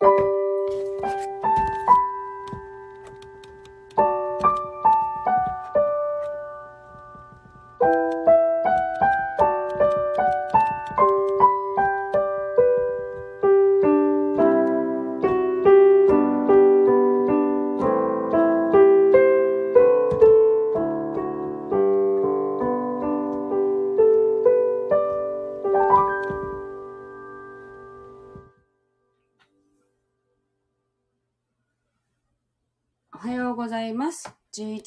[0.00, 0.27] お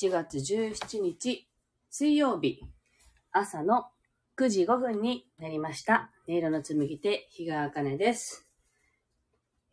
[0.02, 1.48] 1月17日
[1.92, 2.60] 水曜日
[3.32, 3.86] 朝の
[4.36, 6.10] 9時5分になりました。
[6.28, 8.48] 音色の紡ぎ手、日川茜です。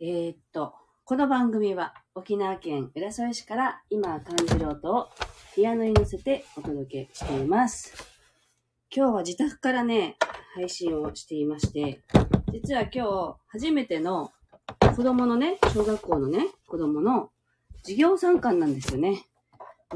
[0.01, 0.75] えー、っと、
[1.07, 5.09] この番組は沖縄県浦添市から今感じる音を
[5.55, 7.95] ピアノに乗せてお届けしています。
[8.95, 10.19] 今日は自宅からね、
[10.55, 12.03] 配信をしていまして、
[12.53, 14.31] 実は今日初めての
[14.95, 17.31] 子供のね、小学校のね、子供の
[17.79, 19.23] 授業参観なんですよね。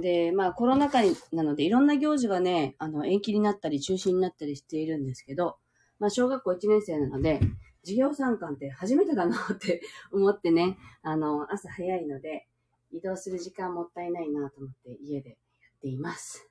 [0.01, 1.01] で、まあコロナ禍
[1.33, 5.59] なのでいろんな行事がね、あの延期になったり中止になったりしているんですけど、
[5.99, 7.41] まあ小学校1年生なので、
[7.85, 12.47] 授業参観って初めてだなって思ってね、あの、朝早いので、
[12.93, 16.49] 移動する時間もったいないなと思って家でやっています。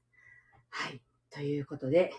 [0.69, 1.01] はい。
[1.29, 2.11] ということで、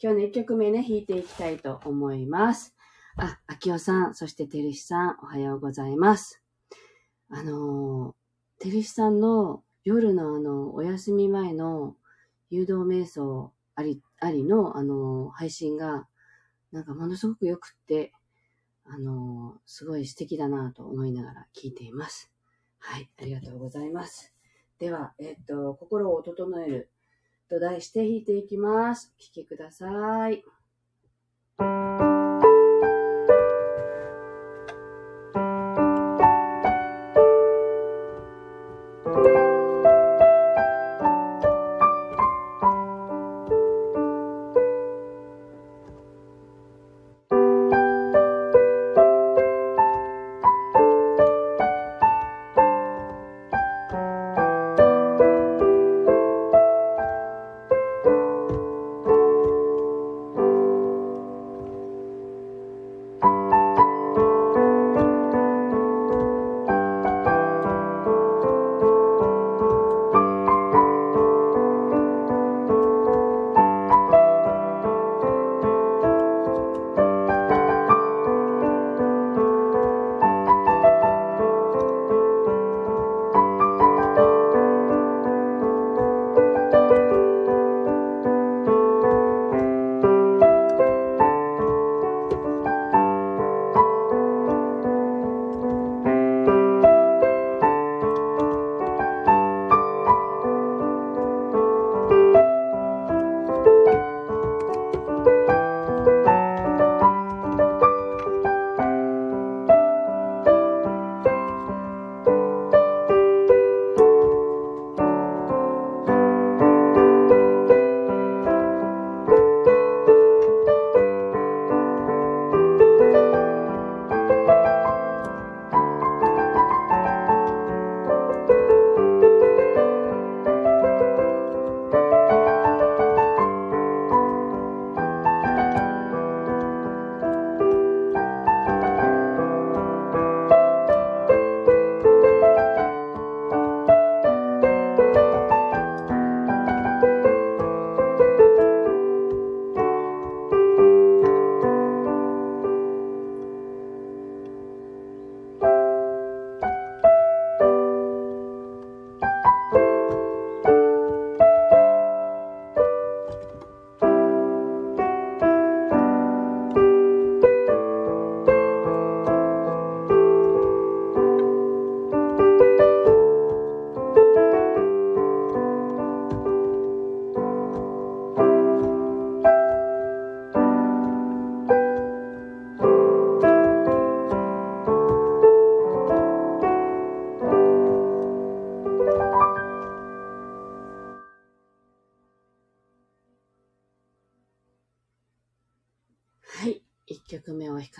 [0.00, 2.74] 今日の1曲目ね、弾いていきたいと思います。
[3.16, 6.42] あ、秋代さん、そしててるしさん、おはようございます。
[7.28, 11.96] あのー、てるしさんの夜のあの、お休み前の
[12.50, 16.06] 誘導瞑想あり、ありのあの、配信が、
[16.72, 18.12] なんかものすごく良くって、
[18.84, 22.30] あの、すごい素敵だなと思いながら聞いています。
[22.78, 24.34] はい、ありがとうございます。
[24.78, 26.90] では、えっと、心を整える
[27.48, 29.14] と題して弾いていきます。
[29.18, 30.44] お聴きください。
[31.56, 32.13] はい。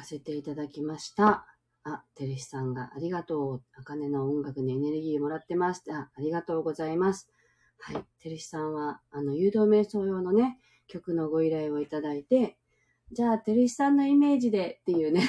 [0.04, 1.46] かせていただきました。
[1.82, 3.62] あ、てるしさんがありがとう。
[3.74, 5.82] あかねの音楽にエネルギーもらってます。
[5.90, 7.30] あ、ありがとうございます。
[7.78, 8.04] はい。
[8.20, 10.58] てるしさんは、あの、誘導瞑想用のね、
[10.88, 12.58] 曲のご依頼をいただいて、
[13.12, 15.22] じゃあ、てるしさんのイメージでっていうね、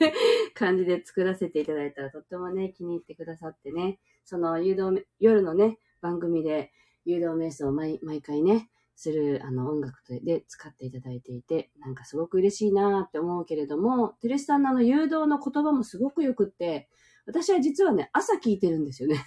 [0.54, 6.72] 感じで作らせていただいたらとってもね、気に入ってくださってね、その誘導、夜のね、番組で
[7.04, 16.88] 誘導瞑想を毎毎回ね、するあの音楽で使っていただいていて、なんかすごく嬉しいなって思うけれども、テレスさんのあの誘導の言葉もすごくよくって、
[17.26, 19.24] 私は実はね、朝聞いてるんですよね。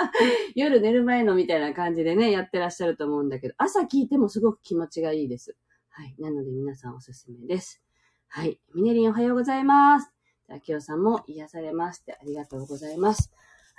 [0.56, 5.56] 夜寝る前のみたいな感じでね、やってらっしゃると思うんだけど、朝聞いてもすごく気持ちがいいです。
[5.90, 6.14] はい。
[6.18, 7.82] なので皆さんおすすめです。
[8.28, 8.60] はい。
[8.74, 10.10] ミネリンおはようございます。
[10.48, 13.32] あきおさんも癒されますってありがとうございます。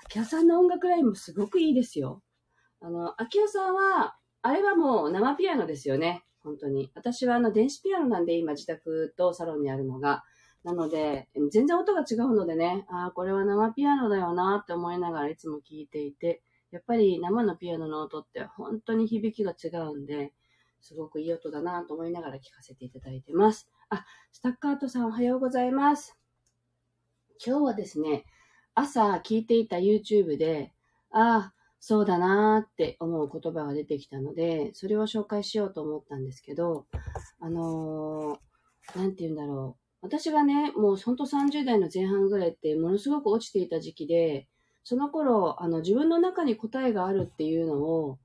[0.03, 2.23] あきおさんの音楽ラインもすごくいいですよ。
[2.79, 4.17] あの、あきおさんは、
[4.47, 6.23] あれはもう生ピアノですよね。
[6.41, 6.89] 本当に。
[6.95, 10.23] 私はあの電子ピアノなんで今自宅とサロンにあるのが。
[10.63, 16.41] なので、全然音が違うのでね、ああ、これは生ピアノだよなって思いながらいつも聴いていて、
[16.71, 20.31] やっぱり生のピアノの音って本当に響きが違うんで、
[20.79, 23.69] すごくいい音だなと思いながら聴かせていただいてます。
[23.89, 26.17] あ、スタッカートさんおはようございます。
[27.45, 28.23] 今日はですね、
[28.75, 30.71] 朝聞いていた YouTube で、
[31.11, 36.85] ああ、そうだなーって思う言葉が出てきたので、それを紹介しようと思ったんですけど、
[37.39, 39.87] あのー、なんて言うんだろう。
[40.01, 44.47] 私がね、もうほんと30代の前半ぐらいってものすごく落ちていた時期で、
[44.83, 48.19] その頃、あの、自分の中に答えがあるっていうのを、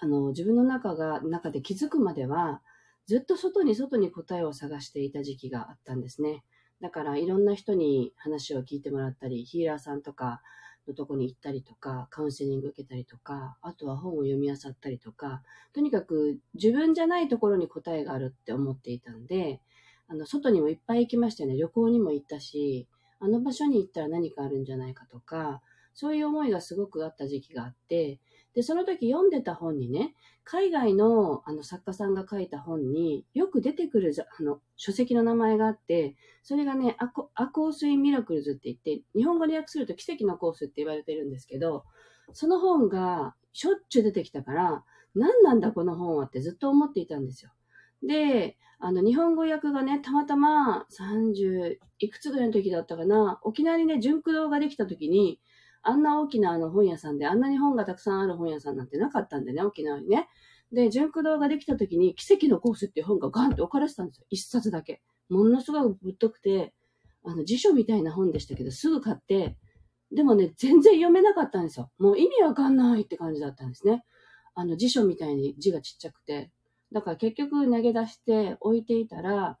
[0.00, 2.60] あの、自分の中が、中で気づくまでは、
[3.06, 6.44] ずっと外に外に答えを探していた時期があったんですね。
[6.80, 10.42] だから、いろんな人に話を聞いてもらったり、ヒーラーさんとか、
[10.88, 15.42] のとこに行ったりとか、カウンセリング受けたりとか、あとは本を読み漁ったりとか、
[15.72, 19.60] とにかく自分じゃないところに答えがあるって思っていたんで、
[20.08, 21.56] あの、外にもいっぱい行きましたよね。
[21.56, 22.88] 旅行にも行ったし、
[23.20, 25.60] あの場所に行ったら何かあるんじゃないかとか、
[25.92, 28.20] そういう思いがすごくあった時期があって、
[28.58, 41.84] で、その時読んでた本にね、海外のあの作家さんが書いた本によく出てくるあの書籍の名前があって、それがね、アコアコースインミラクルズって言って、日本語で訳すると奇跡のコースって言われてるんですけど、
[42.32, 44.82] その本がしょっちゅう出てきたから、
[45.14, 47.52] 何なんだこの本はってずっと思っていたんですよ。
[48.02, 55.38] で、あの、日本語訳がね、たまたま30いくつぐらいの時だったかな、沖縄にね、純駆動ができた時に、
[55.88, 60.28] あんな大きなあの本屋さんで、あんなに本がたくさんある本屋さんなんてなかったんでね、沖縄にね。
[60.72, 64.26] で、純駆動ができた時に、奇跡のコースっていう本がガンって置かれてたんですよ。
[64.28, 65.00] 一冊だけ。
[65.30, 66.74] ものすごくぶっとくて、
[67.24, 69.56] あの、辞書みたいな本でしたけど、すぐ買って、
[70.12, 71.90] でもね、全然読めなかったんですよ。
[71.98, 74.04] もう意味わかんないって感じだったんですね。
[74.54, 76.50] あの、辞書みたいに字がちっちゃくて。
[76.92, 79.58] だから結局投げ出して置いていたら、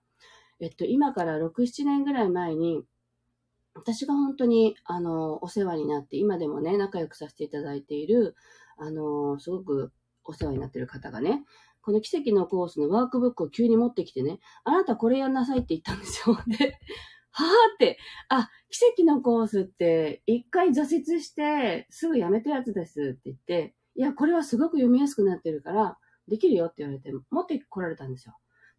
[0.60, 2.84] えっと、今から6、7年ぐらい前に、
[3.78, 8.34] 私が本当に、あの、お世話になって、今でもね、仲良くさせていただいている、
[8.76, 9.92] あの、すごく
[10.24, 11.44] お世話になっている方がね、
[11.80, 16.36] この奇跡のコースのワークブックを急に持ってきてね、あなたこれやんなさいって言ったんですよ。
[16.46, 16.78] で、
[17.30, 17.98] はぁって、
[18.28, 28.34] あ、奇跡のコースって一回挫折してすぐやめたやつですって言って、いや、これはすごく読みやすくなってるから、できるよって言われて、持ってこられたんですよ。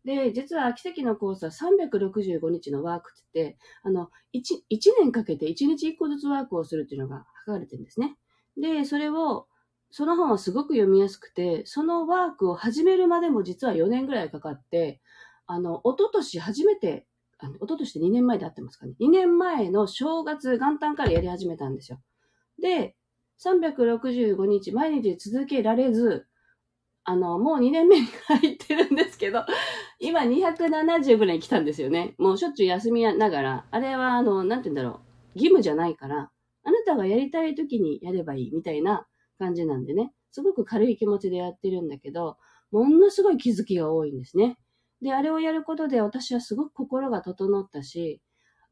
[0.05, 8.15] で、実は奇跡のコースは365日のワークって言って、あの、1、1年かけて1日1個ずつワークをするっていうのが書かれてるんですね。
[8.57, 9.47] で、それを、
[9.91, 15.01] その本はすごく読みやすくて、そのワークを始めるまでも実は4年ぐらいかかって、
[15.47, 17.07] あの、一昨年初めて、
[17.39, 18.93] あの、一昨年って2年前であってますかね。
[18.99, 21.99] 2年前の正月元旦からやり始めたんですよ。
[22.61, 22.95] で、
[23.39, 26.27] 365日毎日続けられず、
[27.03, 29.45] あの、もう2年目に入ってるんですけど、
[29.99, 32.15] 今270ぐらい来たんですよね。
[32.17, 35.01] もうしょっちゅう休みながら、あれはあの、なんて言うんだろ
[35.35, 36.31] う、義務じゃないから、
[36.63, 39.05] あなたがやりたい時にやればいいみたいな
[39.37, 42.37] 感じなんでね、すごく軽い気持ちでやってるんだけど、
[42.71, 44.57] ものすごい気づきが多いんですね。
[45.01, 48.21] で、あれをやることで私はすごく心が整ったし、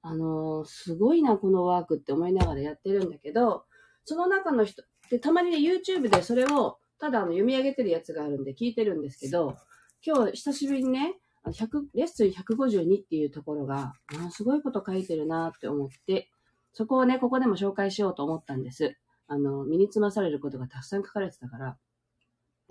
[0.01, 3.65] あのー、すごいな、このワークって思いながらやってるんだけど、
[4.05, 9.57] その中の人、で、たまにね、YouTube でそれを、ただあの読み上げてるやつがあるんで聞いてるんですけど、
[10.05, 16.29] 今日久しぶりにね、100レッスン152っていうところが、ものすごいこと書いてるなって思って、
[16.73, 18.97] そこをね、ここでも紹介しようと思ったんです。
[19.27, 21.77] あの、身につまされることがたくさん書かれてたから、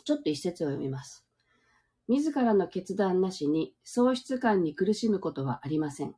[0.05, 1.27] ちょっと一節を読みます。
[2.09, 6.15] 自らの決断なしに喪失感に苦しむことはありません。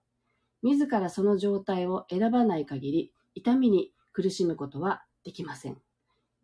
[0.62, 5.78] 自らその状態を選ばない限り、痛みに苦しむことはできません。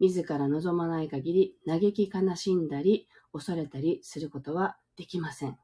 [0.00, 5.58] 自ら望まない限り、嘆き悲しんだり、恐れたりすることはできません。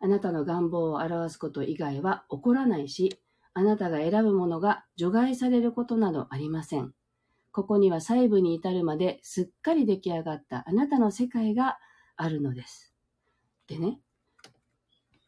[0.00, 3.20] あなたの願望を表すこと以外は起こらないし、
[3.54, 6.92] あなたが選ぶものが除外されることなどありません。
[7.52, 11.78] ここには細部に至るまですっかり出来上がったあなたの世界が
[12.16, 12.94] あるのです。
[13.66, 13.98] でね、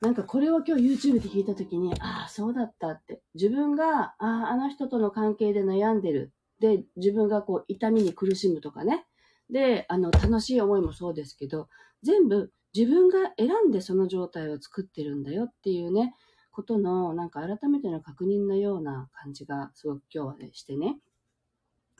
[0.00, 3.20] なんかこれを今日 YouTube で聞いたときに、ああ、そうだったって。
[3.34, 6.32] 自分が、ああ、あの人との関係で悩んでる。
[6.60, 9.06] で、自分がこう、痛みに苦しむとかね。
[9.50, 11.68] で、あの、楽しい思いもそうですけど、
[12.02, 16.14] 全部自分が選んでその状態を作ってるんだよっていうね、
[16.50, 20.98] ことの、なんか改めての確認のような感じがすごく今日はね、してね。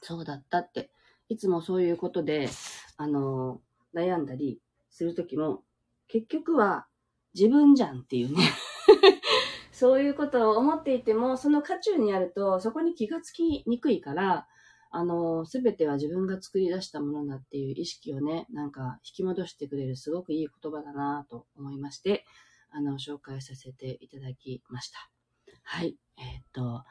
[0.03, 0.91] そうだったって。
[1.29, 2.49] いつもそういうことで、
[2.97, 3.61] あの、
[3.95, 5.63] 悩んだりするときも、
[6.09, 6.87] 結局は
[7.35, 8.51] 自分じゃんっていうね
[9.73, 14.49] そういうことを思っていても、その渦中にあると、そこに気がつきにくいから、
[14.91, 22.25] あの、すべては自分が作り出したものだっていう意識をね、なんか引き戻してくれるすごくいい言葉だなと思いまして、
[22.71, 25.11] あの、紹介させていただきました。
[25.63, 25.97] はい。
[26.17, 26.85] えー、っと、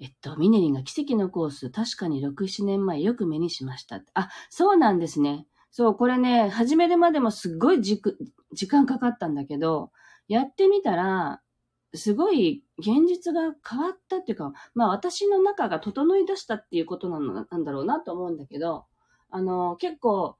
[0.00, 4.02] えっと、ミネリンが奇跡のコース、確かに6、7年前よく目にしました。
[4.14, 5.46] あ、そうなんですね。
[5.70, 8.00] そう、これね、始めるまでもすっごい時
[8.68, 9.90] 間かかったんだけど、
[10.28, 11.40] やってみたら、
[11.94, 18.86] すごい現実が変わったっていうか、まあ私の中が整い出したっていうことなのなんだろうなと思うんだけど、
[19.30, 20.36] あの、結構、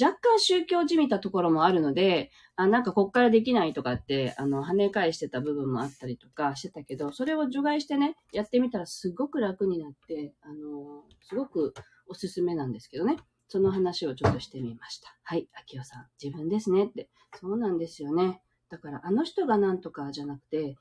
[0.00, 11.72] 若干宗教じみたところもあるので、あ、なんかこっからできないとかって、あの、跳ね返してた部分もあったりとかしてたけど、それを除外してね、やってみたらすごく楽になって、あの、すごく
[12.08, 13.16] おすすめなんですけどね。
[13.48, 15.16] その話をちょっとしてみました。
[15.22, 17.08] はい、秋代さん、自分ですねって。
[17.40, 18.42] そうなんですよね。
[18.70, 20.76] だから、あの人がなんとかじゃなくて、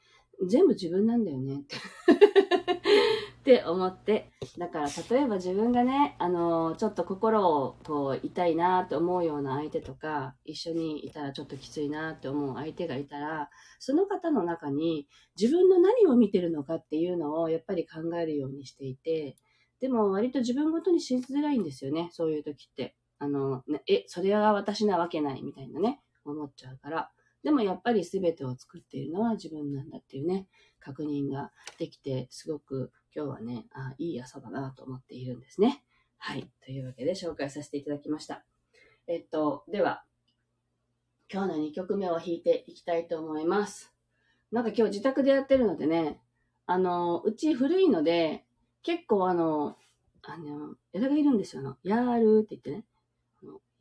[0.46, 1.75] 全部自分なんだよねって。
[3.65, 13.50] 思って、だから例えば自分がね、あの、ちょっと心をこう痛いなって思うような相手とか、一緒にいたらちょっときついなって思う相手がいたら、
[13.80, 15.08] その方の中に
[15.39, 19.36] 自分の何を見てるのかっていうのをやっぱり考えるようにしていて、
[19.80, 22.96] でも割と自分ごとにしづらいんですよね、そういう時って。
[23.20, 27.12] あの、え、それは私なわけないみたいなね、思っちゃうから。
[27.46, 30.48] でもやっぱり全てを作っているのは自分なんだっていうね、
[30.80, 35.84] 確認ができて、すごく今日はね、あいい朝だなと思っているんですね。
[36.18, 36.50] はい。
[36.66, 38.44] というわけで紹介させていただきました。
[39.06, 40.04] えっと、では、
[41.32, 43.94] 今日の2曲目を弾いていきたいと思います。
[44.52, 46.20] なんか今日自宅でやってるのでね、
[46.66, 48.44] あの、うち古いので、
[48.82, 49.78] 結構あの、
[50.24, 51.62] あの、枝がいるんですよ。
[51.62, 52.86] あの、やーるって言ってね。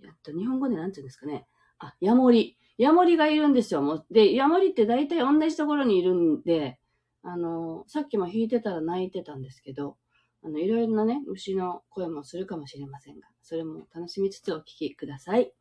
[0.02, 1.46] やっと日本語でなんて言うんですかね。
[1.78, 2.58] あ、ヤモリ。
[2.78, 3.82] ヤモリがいるんですよ。
[3.82, 6.78] もうで、ヤモリって大体同じところにいるんで、
[7.22, 9.96] あの、さっきも弾いてたら泣いてたんですけど、
[10.42, 15.52] あの、いろいろなね、虫の声もするかもしれませんが、それも楽しみつつお聴きください。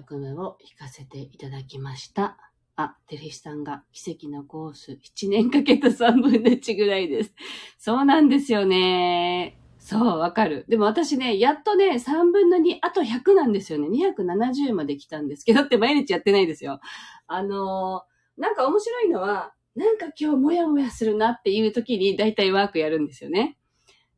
[0.00, 2.36] 2曲目を弾かせていただきました。
[2.76, 7.32] あ、テレヒさんが奇跡のコース7年かけた3分の1ぐらいです。
[7.78, 9.58] そうなんですよね。
[9.78, 10.64] そう、わかる。
[10.68, 13.88] でも私ね、やっとね、3分の2、あと100なんですよね。
[13.88, 16.80] 270まで来たんですけどって毎日やってないですよ。
[17.26, 23.56] あのー、なんか面白いのは、なんか今日もやもやするなっていう時に大体ワークやるんですよね。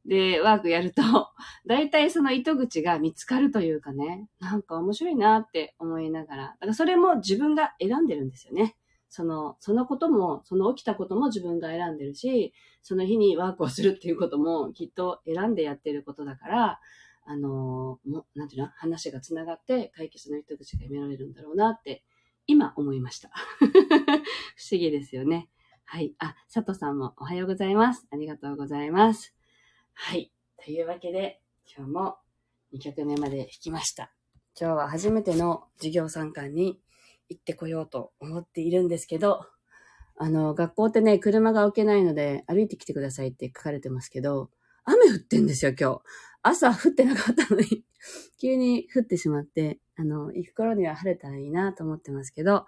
[0.04, 1.02] で、ワークやると、
[1.66, 8.76] 大体その糸口が見つかるというかね、なんか面白いなって思いながら、だからそれも自分が選んでるんですよね。
[9.08, 16.80] その、そのことも、その起きたことも自分が選んでるし、その日にワークをするっていうこともきっと選んでやってることだから、
[17.24, 18.68] あの、もなんていうの？
[18.68, 22.02] 話が繋がって解決の糸口が見られるんだろうなって
[22.46, 23.30] 今思いました。
[23.60, 25.48] 不思議ですよね。
[25.84, 26.14] はい。
[26.18, 28.08] あ、佐藤さんもおはようございます。
[28.10, 29.41] ありがとうございます。
[29.94, 30.32] はい。
[30.64, 31.40] というわけで、
[31.76, 32.16] 今日も
[32.74, 34.12] 2曲目まで弾きました。
[34.58, 36.80] 今日は初めての授業参観に
[37.28, 39.46] 行ってこようと思っているんですけど、
[40.16, 44.50] あの、学校ってね、車が置けないので歩いてきてくださいって書かれてますけど、
[44.84, 46.02] 雨降ってんですよ、今日。
[46.42, 47.84] 朝降ってなかったのに
[48.40, 52.66] 急に降ってしまって、あの、行く頃には晴れたらいいなと思ってますけど、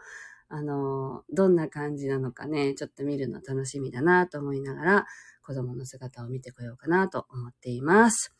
[0.48, 5.06] あの、どんな感じなのかね、ちょっと見るの楽しみだなと思いながら、
[5.44, 8.34] 子供の姿を見てこようかなと思っています。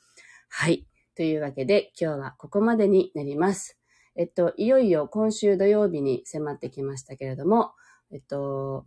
[0.49, 0.87] はい。
[1.15, 3.79] というわけで、今日はここまでになります。
[4.17, 7.73] えっと、いよいよ今週土曜日に迫ってきましたけれども、
[8.13, 8.85] えっと、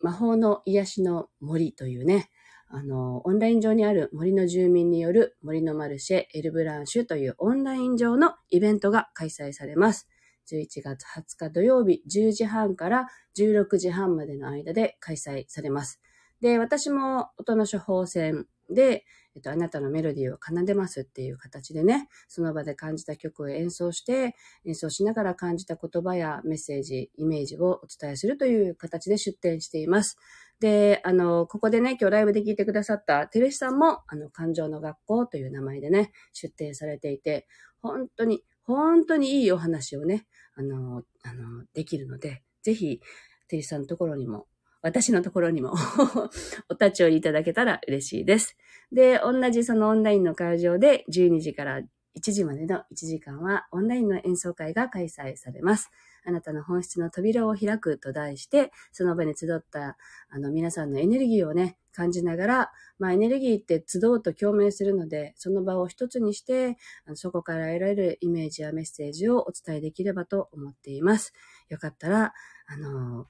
[0.00, 2.30] 魔法の癒しの森というね、
[2.68, 10.08] あの、オンライン上にある森の住民による森のマルシェエルブランシュというオンライン上のイベントが開催されます。
[10.50, 16.00] 11月20日土曜日10時半から16時半までの間で開催されます。
[16.40, 30.16] で、私も音の処方箋で、えっと、あなたのメロディーを奏でますっていう形でね、その場で感じた曲を演奏して、演奏しながら感じた言葉やメッセージ、イメージをお伝えするという形で出展しています。
[30.60, 37.46] で、あの、ここでね、今日ライブで聞いてくださったテレシさんも、あの、感情の学校という名前でね、出展されていて、
[37.80, 43.00] 本当に、本当にいいお話をね、あの、あの、できるので、ぜひ、
[43.48, 44.46] テレシさんのところにも
[44.82, 45.74] 私のところにも
[46.68, 48.56] お立ち寄りいただけたら嬉しいです。
[48.92, 51.82] で、同じそのオンラインの会場で12時から
[52.16, 55.90] 1時までの1時間はオンラインの演奏会が開催されます。
[56.24, 59.96] あなたの本質の扉を開くと題して、その場に集った
[60.28, 66.76] あの皆さんのエネルギーをね、感じながら、まあエネルギーって集うと共鳴するので、その場を一つにして、
[67.14, 71.32] そこから得られるイメージやメッセージをお伝えできればと思っています。
[71.68, 72.34] よかったら、
[72.66, 73.26] あの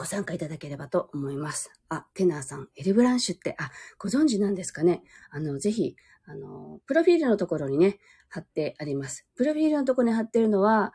[0.00, 1.70] ご参加いただければと思います。
[1.90, 7.98] あ、テナーさん、エルブランシュって、あ、ご存知なんですかねあの、ぜひ、あの、プロフィールのところにね、
[8.30, 9.26] 貼ってあります。
[9.36, 10.94] プロフィールのところに貼ってるのは、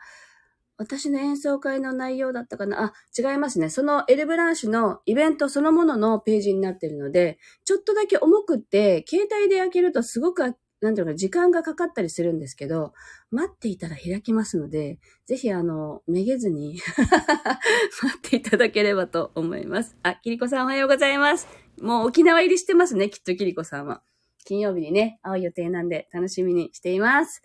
[0.76, 3.70] 私の演奏会の内容だったかなあ、違いますね。
[3.70, 10.42] そのエルブランシュのイベントそのもののページになってるので、ちょっとだけ重くって、携帯で開けるとすごく
[10.80, 12.92] なんていうか、時間がかかったりするんですけど、
[13.30, 16.78] 待っていたら開きますので、ぜひあの、めげずに
[18.02, 19.96] 待っていただければと思います。
[20.02, 21.48] あ、キリコさんおはようございます。
[21.80, 24.02] もう沖縄入りしてますね、きっとキリコさんは。
[24.44, 27.42] 金曜日にね、会う予定なんで楽しみにしています。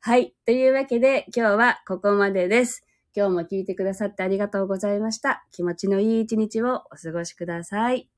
[0.00, 0.34] はい。
[0.46, 2.84] というわけで、今日はここまでです。
[3.14, 5.44] 今日も聞いてくださってありがとうございました。
[5.50, 8.08] 気持ちのいい一日をお過ごしください。